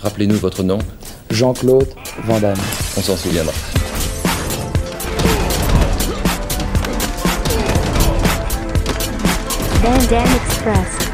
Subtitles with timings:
[0.00, 0.78] Rappelez-nous votre nom.
[1.30, 1.88] Jean-Claude
[2.24, 2.56] Van Damme.
[2.96, 3.52] On s'en souviendra.
[9.82, 11.08] Van Damme Express.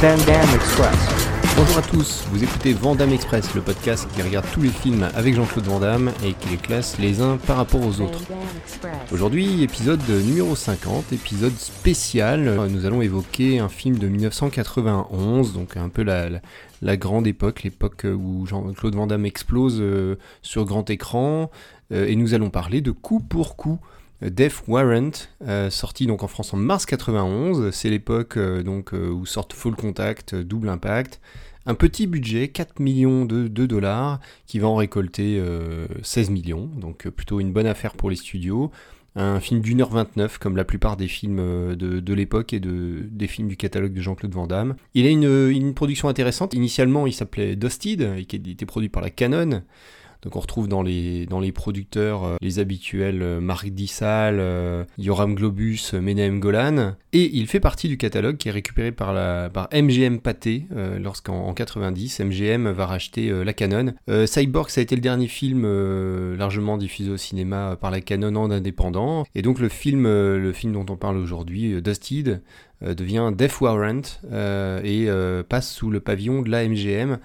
[0.00, 1.17] Van Damme Express.
[1.58, 5.34] Bonjour à tous, vous écoutez Vandame Express, le podcast qui regarde tous les films avec
[5.34, 8.20] Jean-Claude Van Damme et qui les classe les uns par rapport aux autres.
[9.10, 12.60] Aujourd'hui, épisode numéro 50, épisode spécial.
[12.70, 18.46] Nous allons évoquer un film de 1991, donc un peu la, grande époque, l'époque où
[18.46, 21.50] Jean-Claude Van Damme explose euh, sur grand écran.
[21.90, 23.80] Euh, et nous allons parler de Coup pour Coup.
[24.22, 25.10] euh, Death Warrant,
[25.70, 30.68] sorti donc en France en mars 91, c'est l'époque donc où sortent Full Contact, Double
[30.68, 31.20] Impact,
[31.68, 37.06] un petit budget, 4 millions de, dollars, qui va en récolter euh, 16 millions, donc
[37.06, 38.72] euh, plutôt une bonne affaire pour les studios.
[39.16, 43.06] Un film d'une heure 29, comme la plupart des films euh, de, l'époque et de,
[43.10, 44.76] des films du catalogue de Jean-Claude Van Damme.
[44.94, 46.54] Il a une, une production intéressante.
[46.54, 49.62] Initialement, il s'appelait Dusted, et qui était produit par la Canon.
[50.22, 54.84] Donc on retrouve dans les, dans les producteurs euh, les habituels euh, Marc Dissal, euh,
[54.96, 56.94] Yoram Globus, euh, Menahem Golan.
[57.12, 60.66] Et il fait partie du catalogue qui est récupéré par, la, par MGM Pathé
[61.00, 63.94] lorsqu'en en 90, MGM va racheter la Canon.
[64.26, 65.66] Cyborg, ça a été le dernier film
[66.36, 69.24] largement diffusé au cinéma par la Canon en indépendant.
[69.34, 72.42] Et donc le film, le film dont on parle aujourd'hui, Dusted,
[72.82, 74.02] devient Death Warrant
[74.84, 75.08] et
[75.48, 77.18] passe sous le pavillon de la MGM.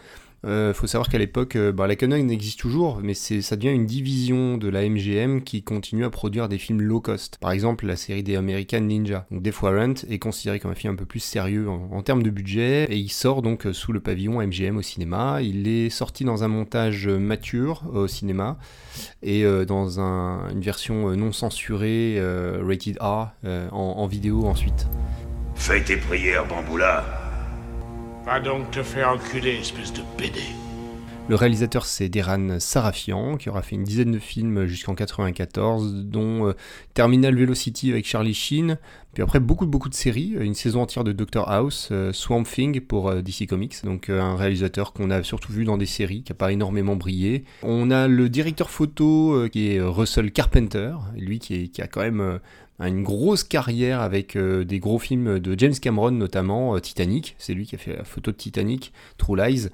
[0.45, 3.85] Euh, faut savoir qu'à l'époque, euh, bah, la Canon existe toujours, mais ça devient une
[3.85, 7.37] division de la MGM qui continue à produire des films low cost.
[7.39, 9.25] Par exemple, la série des American Ninja.
[9.31, 12.29] Donc, Death Warrant est considéré comme un film un peu plus sérieux en, termes de
[12.29, 15.39] budget, et il sort donc euh, sous le pavillon MGM au cinéma.
[15.41, 18.57] Il est sorti dans un montage mature au cinéma,
[19.21, 22.21] et dans un- une version non censurée,
[22.61, 24.87] rated R, en, en vidéo ensuite.
[25.55, 27.22] Fais tes prières, Bamboula.
[28.25, 30.62] Va donc te faire enculer, espèce de BD.
[31.29, 36.47] Le réalisateur c'est Deran Sarafian qui aura fait une dizaine de films jusqu'en 94 dont
[36.47, 36.53] euh,
[36.93, 38.77] Terminal Velocity avec Charlie Sheen,
[39.13, 43.09] puis après beaucoup de séries, une saison entière de Doctor House, euh, Swamp Thing pour
[43.09, 46.33] euh, DC Comics, donc euh, un réalisateur qu'on a surtout vu dans des séries qui
[46.33, 47.45] a pas énormément brillé.
[47.63, 52.01] On a le directeur photo euh, qui est euh, Russell Carpenter, lui qui, a quand
[52.01, 52.39] même euh,
[52.87, 57.53] une grosse carrière avec euh, des gros films de James Cameron notamment, euh, Titanic, c'est
[57.53, 59.69] lui qui a fait la photo de Titanic, True Lies.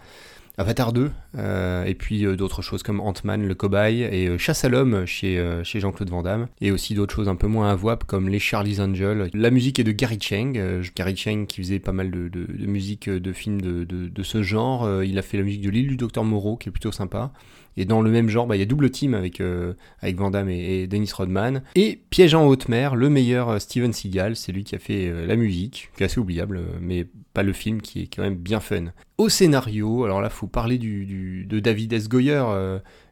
[0.59, 4.65] Avatar 2, euh, et puis euh, d'autres choses comme Ant-Man, le cobaye, et euh, Chasse
[4.65, 8.27] à l'homme chez, Jean-Claude Van Damme, et aussi d'autres choses un peu moins avouables comme
[8.27, 9.29] les Charlie's Angels.
[9.33, 13.09] La musique est de Gary Cheng, Gary Cheng qui faisait pas mal de, de- musique
[13.09, 15.01] de films de, de- ce genre.
[15.01, 17.31] Il a fait la musique de l'île du Docteur Moreau, qui est plutôt sympa.
[17.77, 20.31] Et dans le même genre, bah, il y a double team avec, euh, avec Van
[20.31, 21.63] Damme et, Dennis Rodman.
[21.75, 25.07] Et Piège en haute mer, le meilleur euh, Steven Seagal, c'est lui qui a fait
[25.07, 28.23] euh, la musique, qui est assez oubliable, euh, mais pas le film qui est quand
[28.23, 28.85] même bien fun.
[29.17, 32.09] Au scénario, alors là, faut parler du, de David S.
[32.09, 32.43] Goyer,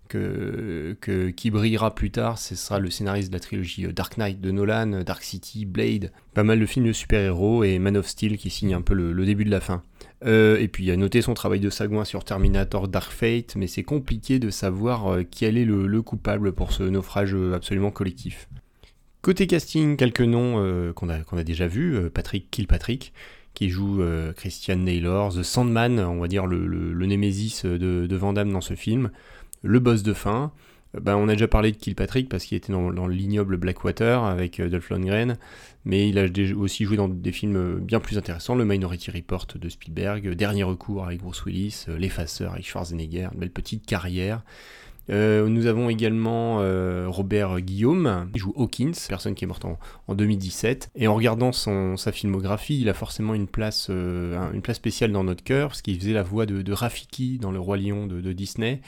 [0.09, 0.95] que,
[1.35, 2.37] qui brillera plus tard.
[2.37, 6.43] Ce sera le scénariste de la trilogie Dark Knight de Nolan, Dark City, Blade, pas
[6.43, 9.43] mal de films de super-héros et Man of Steel qui signe un peu le début
[9.43, 9.83] de la fin.
[10.25, 13.67] Euh, et puis il a noté son travail de sagouin sur Terminator Dark Fate, mais
[13.67, 17.91] c'est compliqué de savoir euh, quel est le, le coupable pour ce naufrage euh, absolument
[17.91, 18.49] collectif.
[19.21, 22.09] Côté casting, quelques noms qu'on a, déjà vus.
[22.13, 23.11] Patrick Kilpatrick,
[23.53, 24.01] qui joue
[24.37, 29.09] Christian Naylor, The Sandman, on va dire le, le, némésis de, de dans ce film,
[29.63, 30.53] le boss de fin.
[30.95, 34.59] Euh, ben, on a déjà parlé de Kilpatrick parce qu'il était dans, l'ignoble Blackwater avec
[34.59, 35.37] euh, Dolph Lundgren,
[35.85, 36.25] mais il a
[36.57, 40.63] aussi joué dans des films euh, bien plus intéressants, le Minority Report de Spielberg, Dernier
[40.63, 44.43] recours avec Bruce Willis, L'effaceur avec Schwarzenegger, une belle petite carrière.
[45.09, 46.57] Nous avons également
[47.09, 50.89] Robert Guillaume, qui joue Hawkins, personne qui est morte en, en 2017.
[50.97, 55.13] Et en regardant son, sa filmographie, il a forcément une place, un- une place spéciale
[55.13, 58.33] dans notre cœur, parce qu'il faisait la voix de, Rafiki dans Le Roi Lion de
[58.33, 58.81] Disney.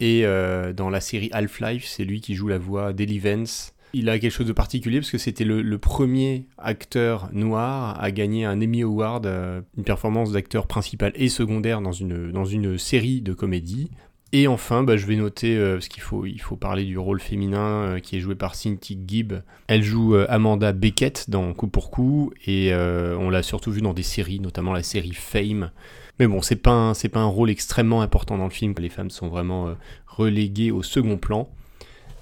[0.00, 3.76] Et euh, dans la série Half-Life, c'est lui qui joue la voix d'Ellie Vance.
[3.92, 8.44] Il a quelque chose de particulier parce que c'était le, premier acteur noir à gagner
[8.44, 13.22] un Emmy Award, euh, une performance d'acteur principal et secondaire dans une, dans une série
[13.22, 13.90] de comédie.
[14.32, 17.20] Et enfin, bah, je vais noter, euh, parce qu'il faut, il faut parler du rôle
[17.20, 19.34] féminin euh, qui est joué par Cynthia Gibb.
[19.68, 24.02] Elle joue Amanda Beckett dans Coup pour Coup, et on l'a surtout vue dans des
[24.02, 25.70] séries, notamment la série Fame.
[26.18, 28.88] Mais bon, c'est pas, un- c'est pas un rôle extrêmement important dans le film, les
[28.88, 29.74] femmes sont vraiment euh,
[30.06, 31.48] reléguées au second plan.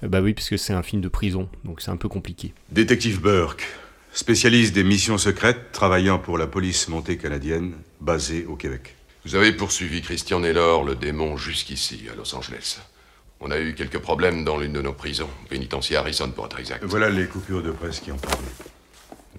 [0.03, 2.53] Euh, bah oui, parce que c'est un film de prison, donc c'est un peu compliqué.
[2.71, 3.63] Détective Burke,
[4.13, 8.95] spécialiste des missions secrètes, travaillant pour la police montée canadienne, basée au Québec.
[9.25, 12.79] Vous avez poursuivi Christian Naylor, le démon, jusqu'ici, à Los Angeles.
[13.39, 16.83] On a eu quelques problèmes dans l'une de nos prisons, pénitentiaire Harrison pour être exact.
[16.85, 18.35] Voilà les coupures de presse qui en parlent.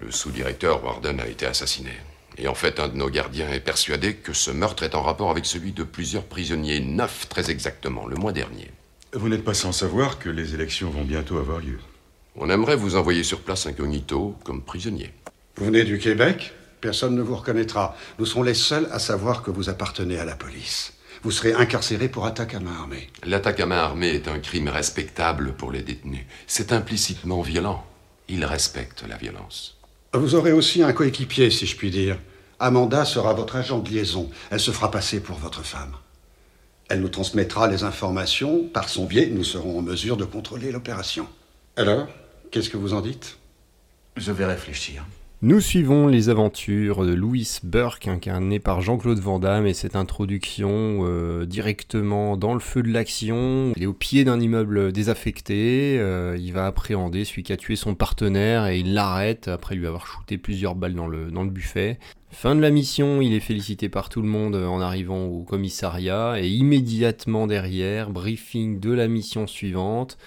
[0.01, 1.91] Le sous-directeur Warden a été assassiné.
[2.39, 5.31] Et en fait, un de nos gardiens est persuadé que ce meurtre est en rapport
[5.31, 8.71] avec celui de plusieurs prisonniers, neuf très exactement, le mois dernier.
[9.13, 11.79] Vous n'êtes pas sans savoir que les élections vont bientôt avoir lieu.
[12.35, 15.11] On aimerait vous envoyer sur place incognito comme prisonnier.
[15.55, 16.53] Vous venez du Québec?
[16.81, 17.95] Personne ne vous reconnaîtra.
[18.19, 20.93] Nous serons les seuls à savoir que vous appartenez à la police.
[21.23, 23.09] Vous serez incarcéré pour attaque à main armée.
[23.25, 26.25] L'attaque à main armée est un crime respectable pour les détenus.
[26.45, 27.83] C'est implicitement violent.
[28.27, 29.76] Ils respectent la violence.
[30.13, 32.17] Vous aurez aussi un coéquipier, si je puis dire.
[32.59, 34.29] Amanda sera votre agent de liaison.
[34.49, 35.93] Elle se fera passer pour votre femme.
[36.89, 38.63] Elle nous transmettra les informations.
[38.63, 41.27] Par son biais, nous serons en mesure de contrôler l'opération.
[41.75, 42.07] Alors,
[42.49, 43.37] qu'est-ce que vous en dites?
[44.15, 45.05] Je vais réfléchir.
[45.43, 51.01] Nous suivons les aventures de Louis Burke, incarné par Jean-Claude Van Damme, et cette introduction
[51.03, 53.71] euh, directement dans le feu de l'action.
[53.75, 57.75] Il est au pied d'un immeuble désaffecté, euh, il va appréhender celui qui a tué
[57.75, 61.51] son partenaire et il l'arrête après lui avoir shooté plusieurs balles dans le, dans le
[61.51, 61.99] buffet.
[62.31, 66.41] Fin de la mission, il est félicité par tout le monde en arrivant au commissariat
[66.41, 70.17] et immédiatement derrière, briefing de la mission suivante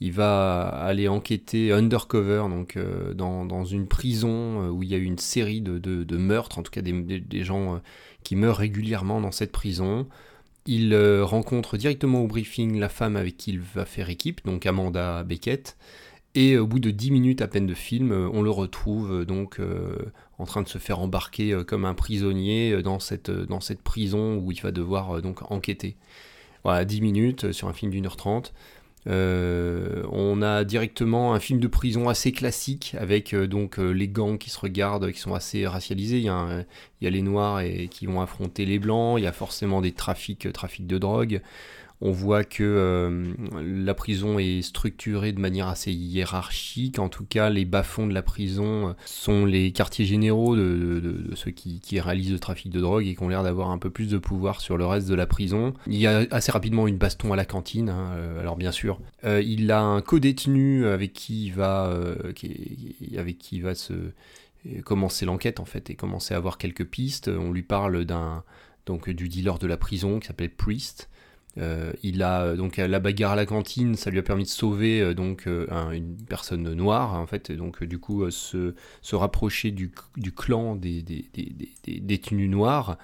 [0.00, 4.98] il va aller enquêter undercover, donc euh, dans, une prison euh, où il y a
[4.98, 7.78] eu une série de, meurtres, en tout cas des, gens euh,
[8.24, 10.08] qui meurent régulièrement dans cette prison.
[10.66, 15.24] Il rencontre directement au briefing la femme avec qui il va faire équipe, donc Amanda
[15.24, 15.76] Beckett.
[16.34, 19.58] Et au bout de 10 minutes à peine de film, on le retrouve donc
[20.38, 23.32] en train de se faire embarquer comme un prisonnier dans cette,
[23.82, 25.96] prison où il va devoir donc enquêter.
[26.62, 28.52] Voilà, 10 minutes sur un film d'une heure trente.
[29.06, 34.08] Euh, on a directement un film de prison assez classique avec euh, donc euh, les
[34.08, 36.18] gangs qui se regardent, qui sont assez racialisés.
[36.18, 36.64] Il y a,
[37.00, 39.18] les noirs et, qui vont affronter les blancs.
[39.18, 41.40] Il y a forcément des trafics, trafics de drogue.
[42.02, 46.98] On voit que euh, la prison est structurée de manière assez hiérarchique.
[46.98, 51.50] En tout cas, les bas-fonds de la prison euh, sont les quartiers généraux de, ceux
[51.50, 54.16] qui, réalisent le trafic de drogue et qui ont l'air d'avoir un peu plus de
[54.16, 55.74] pouvoir sur le reste de la prison.
[55.86, 57.90] Il y a assez rapidement une baston à la cantine.
[57.90, 61.94] Hein, euh, alors bien sûr, il a un co-détenu avec qui il va,
[63.62, 63.92] va se
[64.84, 67.28] commencer l'enquête en fait et commencer à avoir quelques pistes.
[67.28, 68.42] On lui parle d'un
[68.86, 71.10] donc du dealer de la prison qui s'appelle Priest
[71.58, 74.48] euh, il a euh, donc la bagarre à la cantine, ça lui a permis de
[74.48, 78.74] sauver euh, donc une personne noire en fait, et donc du coup se,
[79.12, 79.90] rapprocher du,
[80.36, 82.98] clan des, des, des, détenus noirs.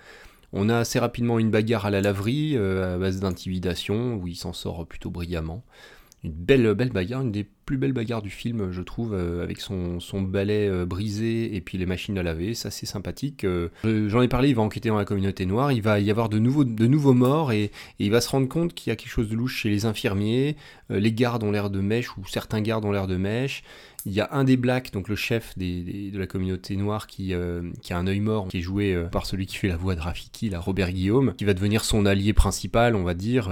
[0.52, 4.52] On a assez rapidement une bagarre à la laverie à base d'intimidation où il s'en
[4.52, 5.64] sort plutôt brillamment
[6.26, 9.60] une belle, belle bagarre, une des plus belles bagarres du film, je trouve, euh, avec
[9.60, 13.44] son, son balai euh, brisé et puis les machines à laver, ça c'est sympathique.
[13.44, 16.28] Euh, j'en ai parlé, il va enquêter dans la communauté noire, il va y avoir
[16.28, 19.34] de nouveaux, morts et, il va se rendre compte qu'il y a quelque chose de
[19.34, 20.56] louche chez les infirmiers,
[20.90, 23.64] les gardes ont l'air de mèche ou certains gardes ont l'air de mèche.
[24.08, 27.34] Il y a un des blacks, donc le chef de la communauté noire, qui,
[27.82, 30.00] qui a un œil mort, qui est joué par celui qui fait la voix de
[30.00, 33.50] Rafiki, la Robert Guillaume, qui va devenir son allié principal, on va dire.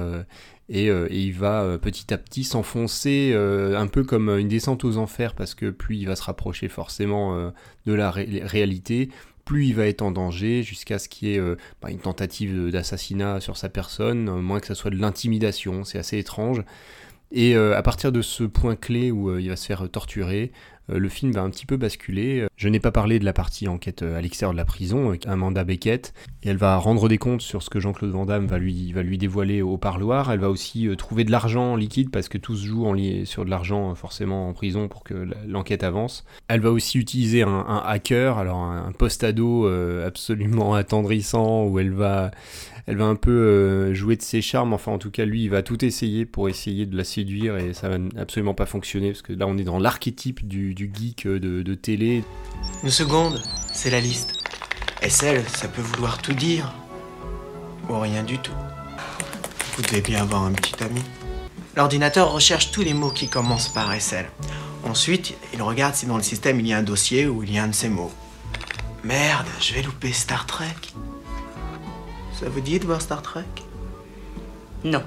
[0.73, 4.85] Euh, et, il va euh, petit à petit s'enfoncer euh, un peu comme une descente
[4.85, 7.53] aux enfers parce que plus il va se rapprocher forcément
[7.87, 9.11] de la réalité,
[9.45, 11.41] plus il va être en danger jusqu'à ce qu'il y ait
[11.83, 16.19] bah, une tentative d'assassinat sur sa personne, moins que ça soit de l'intimidation, c'est assez
[16.19, 16.63] étrange.
[17.33, 20.53] Et à partir de ce point clé où il va se faire torturer,
[20.89, 22.47] le film va un petit peu basculer.
[22.57, 25.27] Je n'ai pas parlé de la partie enquête euh, à l'extérieur de la prison, avec
[25.27, 28.59] Amanda Beckett, et elle va rendre des comptes sur ce que Jean-Claude Van Damme va
[28.59, 30.31] lui, dévoiler au parloir.
[30.31, 32.85] Elle va aussi euh, trouver de l'argent liquide, parce que tout se joue
[33.25, 36.25] sur de l'argent forcément en prison pour que l'enquête avance.
[36.49, 39.67] Elle va aussi utiliser un, hacker, alors un, un post-ado
[40.05, 42.31] absolument attendrissant, où elle va
[42.87, 44.73] elle va un peu euh, jouer de ses charmes.
[44.75, 47.73] Enfin, en tout cas, lui, il va tout essayer pour essayer de la séduire et
[47.73, 51.39] ça va absolument pas fonctionner parce que là, on est dans l'archétype du, geek euh,
[51.39, 52.25] de, télé.
[52.83, 54.33] Une seconde, c'est la liste.
[55.03, 56.73] SL, ça peut vouloir tout dire
[57.89, 58.53] ou rien du tout.
[59.77, 61.03] Vous devez bien avoir un petit ami.
[61.77, 64.27] L'ordinateur recherche tous les mots qui commencent par SL.
[64.85, 67.59] Ensuite, il regarde si dans le système il y a un dossier où il y
[67.59, 68.13] a un de ces mots.
[69.03, 70.67] Merde, je vais louper Star Trek.
[72.39, 73.45] Ça vous dit de voir Star Trek?
[74.83, 75.03] Non.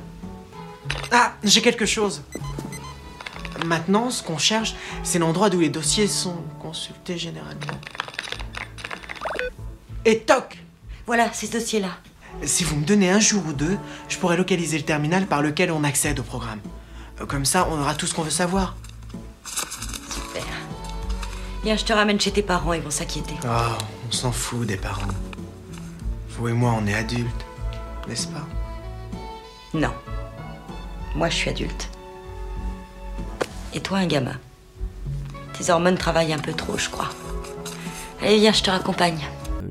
[1.11, 2.21] Ah, j'ai quelque chose.
[3.67, 7.79] Maintenant, ce qu'on cherche, c'est l'endroit d'où les dossiers sont consultés généralement.
[10.05, 10.57] Et toc
[11.05, 11.89] Voilà, ces dossiers-là.
[12.43, 15.71] Si vous me donnez un jour ou deux, je pourrais localiser le terminal par lequel
[15.71, 16.61] on accède au programme.
[17.27, 18.77] Comme ça, on aura tout ce qu'on veut savoir.
[20.09, 20.45] Super.
[21.63, 23.33] Viens, je te ramène chez tes parents, ils vont s'inquiéter.
[23.43, 25.11] Oh, on s'en fout des parents.
[26.29, 27.45] Vous et moi, on est adultes,
[28.07, 28.47] n'est-ce pas?
[29.73, 29.91] Non.
[31.15, 31.89] Moi, je suis adulte.
[33.77, 34.39] Et toi, un gamin.
[35.53, 37.09] Tes hormones travaillent un peu trop, je crois.
[38.23, 39.19] Allez, viens, je te raccompagne.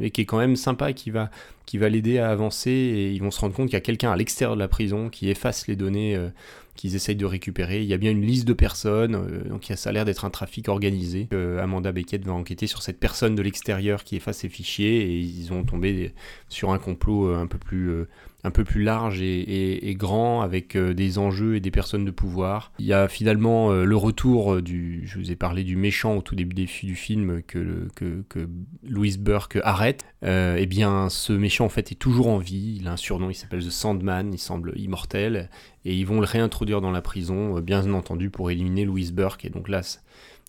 [0.00, 1.28] et qui est quand même sympa, qui va,
[1.64, 4.12] qui va l'aider à avancer et ils vont se rendre compte qu'il y a quelqu'un
[4.12, 6.28] à l'extérieur de la prison qui efface les données euh,
[6.76, 7.82] qu'ils essayent de récupérer.
[7.82, 10.30] Il y a bien une liste de personnes, euh, donc ça a l'air d'être un
[10.30, 11.28] trafic organisé.
[11.32, 15.18] Euh, Amanda Beckett va enquêter sur cette personne de l'extérieur qui efface ses fichiers et
[15.18, 16.12] ils ont tombé
[16.48, 18.06] sur un complot un peu plus
[18.46, 22.72] un peu plus large et, grand avec euh, des enjeux et des personnes de pouvoir.
[22.78, 26.16] Il y a finalement euh, le retour euh, du, je vous ai parlé du méchant
[26.16, 28.48] au tout début du film que, que, que
[28.86, 30.04] Louis Burke arrête.
[30.22, 32.76] eh bien, ce méchant en fait est toujours en vie.
[32.80, 35.50] Il a un surnom, il s'appelle The Sandman, il semble immortel
[35.84, 39.44] et ils vont le réintroduire dans la prison, bien entendu pour éliminer Louis Burke.
[39.44, 39.82] Et donc là,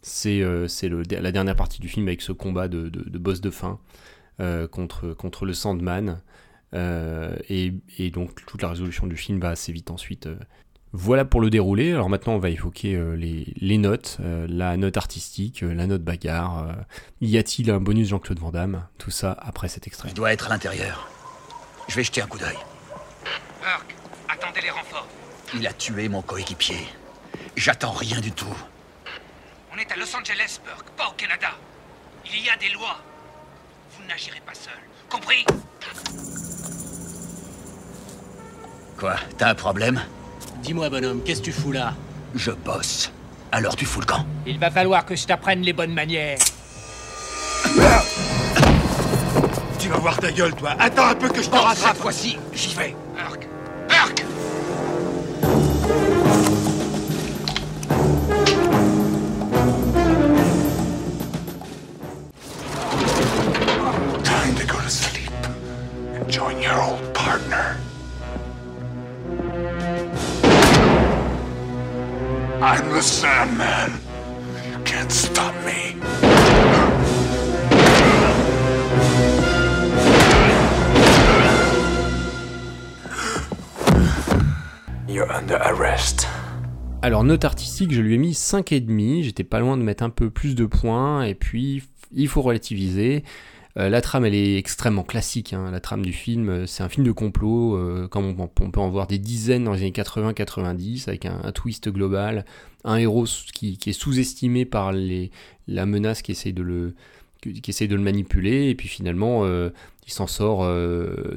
[0.01, 3.79] c'est c'est la dernière partie du film avec ce combat de, de, boss de fin
[4.71, 6.21] contre, contre le Sandman.
[6.74, 7.71] Euh, et,
[8.12, 10.27] donc toute la résolution du film va assez vite ensuite.
[10.27, 10.38] Euh.
[10.93, 11.91] Voilà pour le déroulé.
[11.91, 16.75] Alors maintenant, on va évoquer euh, les, notes, la note artistique, la note bagarre.
[17.21, 18.88] y a-t-il un bonus Jean-Claude Van Damme?
[18.97, 20.09] Tout ça après cet extrait.
[20.09, 21.09] Il doit être à l'intérieur.
[21.88, 22.57] Je vais jeter un coup d'œil.
[23.62, 23.95] Burke,
[24.29, 25.07] attendez les renforts.
[25.54, 26.88] Il a tué mon coéquipier.
[27.56, 28.56] J'attends rien du tout.
[29.74, 31.50] On est à Los Angeles, Burke, pas au Canada.
[32.25, 32.98] Il y a des lois.
[33.98, 34.74] Vous n'agirez pas seul.
[35.10, 35.46] Compris?
[38.98, 40.01] Quoi T'as un problème?
[40.58, 41.94] Dis-moi, bonhomme, qu'est-ce que tu fous là?
[42.36, 43.12] Je bosse.
[43.51, 46.38] Alors tu fous le camp Il va falloir que je t'apprenne les bonnes manières.
[49.80, 50.75] Tu vas voir ta gueule, toi.
[50.80, 51.94] Attends un peu que je te rattrape.
[51.94, 52.96] Cette fois-ci, j'y vais.
[87.01, 90.29] Alors note artistique, je lui ai mis 5,5, j'étais pas loin de mettre un peu
[90.29, 93.24] plus de points, et puis il faut relativiser.
[93.77, 95.53] Euh, la trame, elle est extrêmement classique.
[95.53, 95.72] Hein.
[95.72, 98.89] La trame du film, euh, c'est un film de complot, euh, comme on, peut en
[98.89, 102.44] voir des dizaines dans les années 80-90, avec un, twist global,
[102.84, 105.32] un héros qui, est sous-estimé par les,
[105.67, 106.96] la menace qui essaye de le,
[107.54, 110.68] qui essaye de le manipuler, et puis finalement, il s'en sort.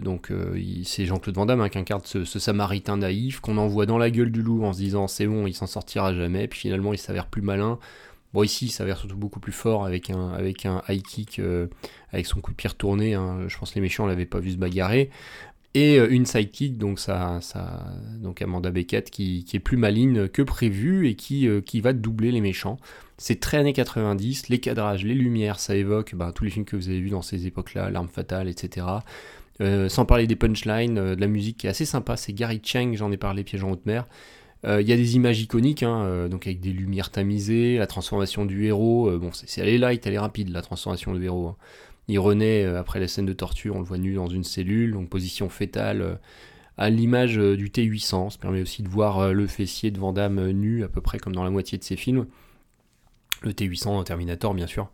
[0.03, 0.33] donc,
[0.85, 4.31] c'est Jean-Claude Van Damme hein, qui incarne ce, samaritain naïf qu'on envoie dans la gueule
[4.31, 7.27] du loup en se disant c'est bon, il s'en sortira jamais, puis finalement, il s'avère
[7.27, 7.79] plus malin.
[8.33, 11.67] Bon, ici, il s'avère surtout beaucoup plus fort avec un, avec un high kick, euh,
[12.13, 13.15] avec son coup de pied retourné.
[13.15, 13.49] Hein.
[13.49, 15.11] Je pense les méchants l'avaient pas vu se bagarrer.
[15.75, 17.41] Et euh, une sidekick, donc, ça,
[18.19, 21.93] donc Amanda Beckett, qui, qui, est plus maligne que prévu et qui, euh, qui va
[21.93, 22.79] doubler les méchants.
[23.19, 26.75] C'est très années 90, les cadrages, les lumières, ça évoque ben, tous les films que
[26.75, 28.87] vous avez vus dans ces époques-là, L'arme fatale, etc.
[29.89, 33.13] sans parler des punchlines, de la musique qui est assez sympa, c'est Gary Cheng, j'en
[33.13, 34.07] ai parlé, Piège en haute mer.
[34.67, 37.87] Euh, il y a des images iconiques, hein, euh, donc avec des lumières tamisées, la
[37.87, 39.09] transformation du héros.
[39.09, 41.49] Euh, bon, c'est, elle est light, elle est rapide, la transformation du héros.
[41.49, 41.57] Hein.
[42.11, 45.09] Il renaît après la scène de torture, on le voit nu dans une cellule, donc
[45.09, 46.19] position fétale,
[46.77, 48.31] à l'image du T800.
[48.31, 51.45] Ça permet aussi de voir le fessier de Vandame nu, à peu près comme dans
[51.45, 52.27] la moitié de ses films.
[53.43, 54.91] Le T800 Terminator, bien sûr.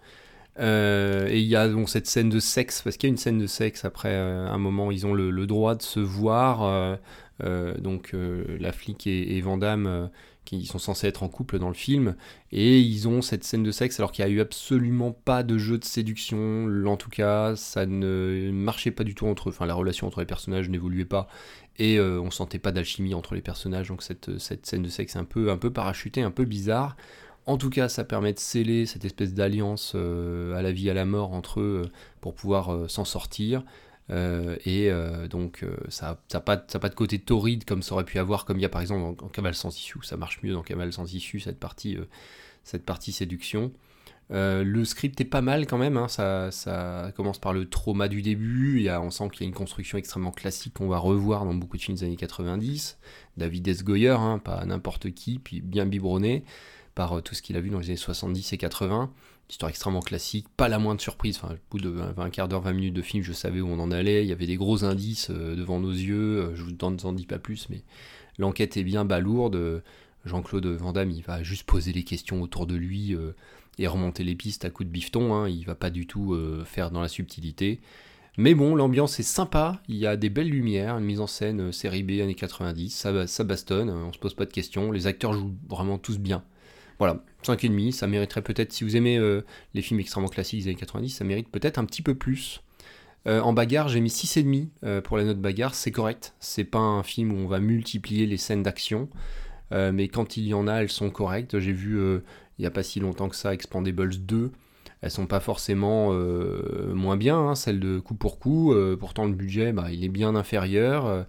[0.59, 3.39] et il y a donc cette scène de sexe, parce qu'il y a une scène
[3.39, 6.99] de sexe après un moment, ils ont le droit de se voir
[7.45, 10.07] euh, donc euh, la flic et, et Vandame euh,
[10.47, 12.17] qui sont censés être en couple dans le film,
[12.53, 15.59] et ils ont cette scène de sexe alors qu'il n'y a eu absolument pas de
[15.59, 19.67] jeu de séduction, en tout cas ça ne marchait pas du tout entre eux, enfin
[19.67, 21.29] la relation entre les personnages n'évoluait pas,
[21.79, 25.19] et on sentait pas d'alchimie entre les personnages, donc cette, cette scène de sexe est
[25.19, 26.97] un peu, un peu parachutée, un peu bizarre.
[27.45, 31.05] En tout cas, ça permet de sceller cette espèce d'alliance à la vie, à la
[31.05, 31.83] mort entre eux
[32.21, 33.63] pour pouvoir s'en sortir.
[34.11, 38.19] Euh, et euh, donc euh, ça n'a pas, de côté torride comme ça aurait pu
[38.19, 40.63] avoir, comme il y a par exemple en, Cavale sans issue, ça marche mieux dans
[40.63, 41.99] Cavale sans issue, cette partie,
[42.63, 43.73] cette partie séduction.
[44.31, 48.23] le script est pas mal quand même, hein, ça, ça, commence par le trauma du
[48.23, 51.77] début, on sent qu'il y a une construction extrêmement classique qu'on va revoir dans beaucoup
[51.77, 52.99] de films des années 90.
[53.37, 53.83] David S.
[53.83, 56.45] Goyer, hein, pas n'importe qui, puis bien biberonné
[56.95, 59.13] par tout ce qu'il a vu dans les années 70 et 80
[59.49, 61.41] histoire extrêmement classique, pas la moindre surprise.
[61.43, 63.91] Au bout de 20 quart d'heure, 20 minutes de film, je savais où on en
[63.91, 64.25] allait.
[64.25, 66.41] Il y avait des gros indices euh, devant nos yeux.
[66.41, 67.83] Euh, je vous en dis pas plus, mais
[68.39, 69.83] l'enquête est bien balourde.
[70.25, 73.33] Jean-Claude Van Damme, il va juste poser les questions autour de lui euh,
[73.79, 75.35] et remonter les pistes à coups de bifton.
[75.35, 75.49] Hein.
[75.49, 77.81] Il va pas du tout faire dans la subtilité.
[78.39, 81.73] Mais bon, l'ambiance est sympa, il y a des belles lumières, une mise en scène
[81.73, 85.33] série B années 90, ça, ça bastonne, on se pose pas de questions, les acteurs
[85.33, 86.45] jouent vraiment tous bien.
[86.99, 89.43] Voilà, 5,5, ça mériterait peut-être, si vous aimez euh,
[89.75, 92.63] les films extrêmement classiques des années 90, ça mérite peut-être un petit peu plus.
[93.27, 96.35] Euh, en bagarre, j'ai mis 6,5 euh, pour la note bagarre, c'est correct.
[96.39, 99.09] C'est pas un film où on va multiplier les scènes d'action,
[99.73, 101.59] euh, mais quand il y en a, elles sont correctes.
[101.59, 101.99] J'ai vu
[102.59, 104.53] il n'y a pas si longtemps que ça Expandables 2.
[105.03, 106.13] Elles sont pas forcément
[106.95, 108.75] moins bien, hein, celles de coup pour coup.
[108.99, 111.27] pourtant, le budget, bah, il est bien inférieur.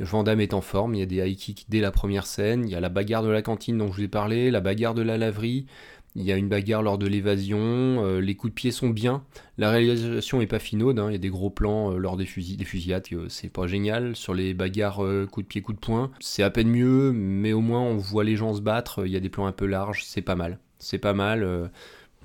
[0.00, 2.64] Van Damme est en forme, il y a des high kicks dès la première scène,
[2.66, 4.94] il y a la bagarre de la cantine dont je vous ai parlé, la bagarre
[4.94, 5.66] de la laverie,
[6.14, 9.24] il y a une bagarre lors de l'évasion, euh, les coups de pied sont bien,
[9.56, 12.24] la réalisation est pas finaude, hein, il y a des gros plans euh, lors des,
[12.24, 15.84] fusil- des fusillades, euh, c'est pas génial, sur les bagarres coups de pied, coups de
[15.84, 19.12] poing, c'est à peine mieux, mais au moins on voit les gens se battre, il
[19.12, 21.70] y a des plans un peu larges, c'est pas mal, c'est pas mal.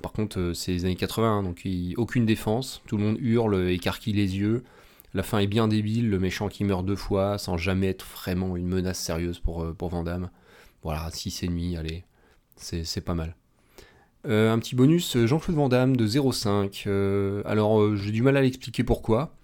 [0.02, 1.66] par contre, c'est les années 80, hein, donc
[1.96, 4.64] aucune défense, tout le monde hurle, écarquille les yeux.
[5.14, 8.56] La fin est bien débile, le méchant qui meurt deux fois sans jamais être vraiment
[8.56, 9.90] une menace sérieuse pour, euh, pour.
[10.82, 12.04] Voilà, 6,5, allez,
[12.56, 13.36] c'est pas mal.
[14.26, 16.84] Euh, un petit bonus, euh, Jean-Claude Van Damme de 0,5.
[16.86, 19.36] Euh, alors, j'ai du mal à l'expliquer pourquoi.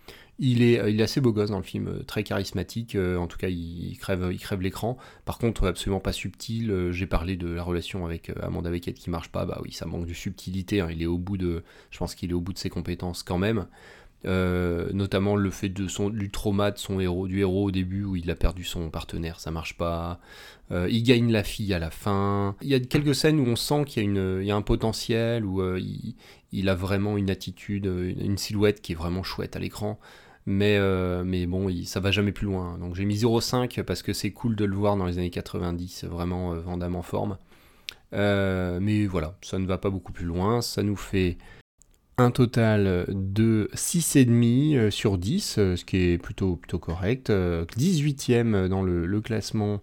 [0.43, 4.31] Il est, assez beau gosse dans le film, très charismatique, en tout cas il, crève,
[4.33, 4.97] il crève l'écran.
[5.27, 6.89] Par contre, absolument pas subtil.
[6.93, 10.07] J'ai parlé de la relation avec Amanda Beckett qui marche pas, bah oui, ça manque
[10.07, 10.81] de subtilité.
[10.81, 13.23] hein, Il est au bout de, je pense qu'il est au bout de ses compétences
[13.23, 13.67] quand même.
[14.27, 18.05] Euh, notamment le fait de son, du trauma de son héros, du héros au début
[18.05, 20.21] où il a perdu son partenaire, ça marche pas.
[20.73, 22.55] Euh, il gagne la fille à la fin.
[22.61, 24.57] Il y a quelques scènes où on sent qu'il y a, une, il y a
[24.57, 25.81] un potentiel, où euh,
[26.53, 29.99] il, a vraiment une attitude, une, silhouette qui est vraiment chouette à l'écran.
[30.47, 30.79] Mais,
[31.25, 32.77] mais bon, ça va jamais plus loin.
[32.79, 36.05] Donc j'ai mis 0,5 parce que c'est cool de le voir dans les années 90,
[36.05, 37.39] vraiment Van Damme en forme.
[38.13, 40.61] Mais voilà, ça ne va pas beaucoup plus loin.
[40.61, 41.39] Ça nous fait
[42.19, 47.31] un total de 6,5 euh, sur 10, euh, ce qui est plutôt, plutôt correct.
[47.31, 49.81] Euh, 18e dans le, classement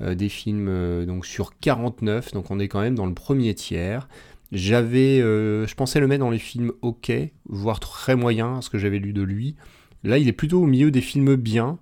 [0.00, 3.54] euh, des films euh, donc sur 49, donc on est quand même dans le premier
[3.54, 4.08] tiers.
[4.50, 7.12] J'avais, euh, je pensais le mettre dans les films ok,
[7.48, 9.56] voire très moyen, ce que j'avais lu de lui.
[10.04, 11.78] Là, il est plutôt au milieu des films bien.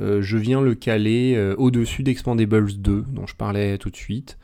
[0.00, 4.38] Euh, je viens le caler euh, au-dessus d'Expandables 2, dont je parlais tout de suite.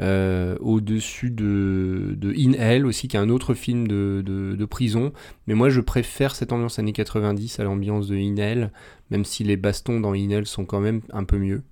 [0.00, 5.12] Euh, au-dessus de, In Hell aussi, qui est un autre film de, prison.
[5.46, 8.72] Mais moi, je préfère cette ambiance années 90 à l'ambiance de In Hell,
[9.10, 11.62] même si les bastons dans In Hell sont quand même un peu mieux.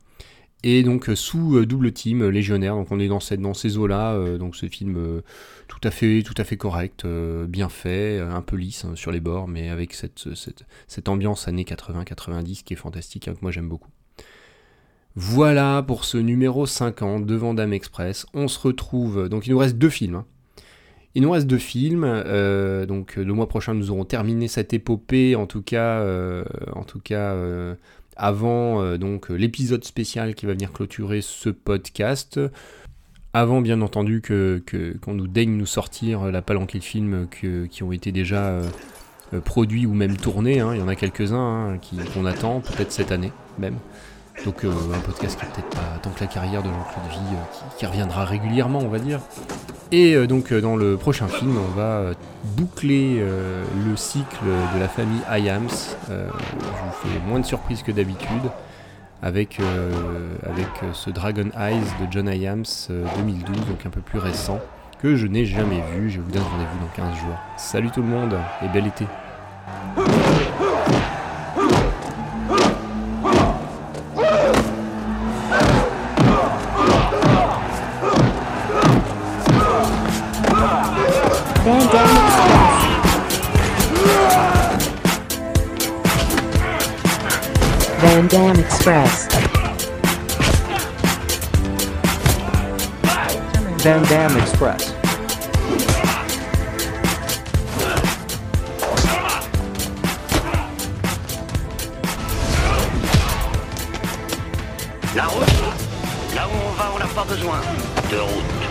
[0.64, 4.54] Et donc euh, sous euh, double team légionnaire, donc on est dans, ces eaux-là, donc
[4.54, 5.22] ce film
[5.66, 7.04] tout à fait, tout à fait correct,
[7.48, 12.62] bien fait, un peu lisse hein, sur les bords, mais avec cette ambiance années 80-90
[12.62, 13.90] qui est fantastique, hein, que moi j'aime beaucoup.
[15.14, 18.27] Voilà pour ce numéro 50 de Vandame Express.
[18.35, 19.29] On se retrouve.
[19.29, 20.16] Donc il nous reste deux films.
[20.16, 20.25] hein.
[21.14, 22.05] Il nous reste deux films.
[22.05, 25.37] euh, donc le mois prochain nous aurons terminé cette épopée.
[25.37, 26.44] En tout cas, euh,
[27.11, 27.75] euh,
[28.16, 32.40] avant euh, donc l'épisode spécial qui va venir clôturer ce podcast.
[33.35, 34.62] Avant bien entendu que
[35.03, 38.68] qu'on nous daigne nous sortir la palanquée de films qui ont été déjà euh,
[39.35, 40.61] euh, produits ou même tournés.
[40.61, 40.72] hein.
[40.75, 41.79] Il y en a quelques-uns hein,
[42.12, 43.77] qu'on attend, peut-être cette année même.
[44.45, 47.77] Donc euh, un podcast qui peut-être pas tant que la carrière de Jean-Claude Vie, euh,
[47.79, 49.21] qui, reviendra régulièrement, on va dire.
[49.92, 52.12] Et euh, donc dans le prochain film, on va
[52.57, 55.68] boucler le cycle de la famille Iams.
[56.09, 58.51] Je vous fais moins de surprises que d'habitude
[59.23, 59.61] avec,
[60.42, 64.61] avec ce Dragon Eyes de John Iams euh, 2012, donc un peu plus récent,
[65.01, 66.11] que je n'ai jamais vu.
[66.11, 67.38] Je vous donne rendez-vous dans 15 jours.
[67.57, 69.07] Salut tout le monde et bel été.
[88.03, 89.29] Van Damme Express.
[93.85, 94.93] Van Damme Express.
[105.15, 105.47] La route
[106.35, 107.61] Là où on va, on n'a pas besoin
[108.11, 108.62] de route.